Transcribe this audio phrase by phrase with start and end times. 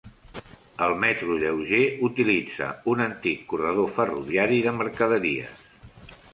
[0.85, 5.65] El metro lleuger utilitza un antic corredor ferroviari de mercaderies.